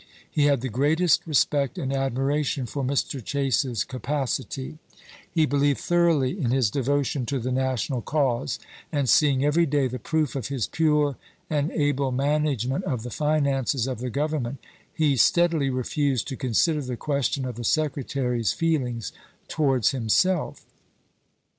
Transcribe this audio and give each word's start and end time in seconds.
He 0.31 0.45
had 0.45 0.61
the 0.61 0.67
greatest 0.69 1.27
respect 1.27 1.77
and 1.77 1.93
admiration 1.93 2.65
for 2.65 2.83
Mr. 2.83 3.23
Chase's 3.23 3.83
capacity; 3.83 4.79
SEWARD 4.79 4.81
AND 4.89 4.99
CHASE 4.99 5.43
263 5.43 5.43
he 5.43 5.45
believed 5.45 5.79
thoroughly 5.79 6.43
in 6.43 6.49
his 6.49 6.71
devotion 6.71 7.27
to 7.27 7.37
the 7.37 7.51
na 7.51 7.73
chap. 7.75 7.77
xii. 7.79 7.91
tional 7.93 8.05
cause, 8.05 8.59
and 8.91 9.07
seeing 9.07 9.45
every 9.45 9.67
day 9.67 9.87
the 9.87 9.99
proof 9.99 10.35
of 10.35 10.47
his 10.47 10.65
pure 10.65 11.17
and 11.51 11.69
able 11.69 12.11
management 12.11 12.83
of 12.85 13.03
the 13.03 13.11
finances 13.11 13.85
of 13.85 13.99
the 13.99 14.09
Government 14.09 14.57
he 14.91 15.15
steadily 15.15 15.69
refused 15.69 16.27
to 16.29 16.35
consider 16.35 16.81
the 16.81 16.97
question 16.97 17.45
of 17.45 17.53
the 17.55 17.63
Secretary's 17.63 18.53
feelings 18.53 19.11
towards 19.47 19.91
himself. 19.91 20.65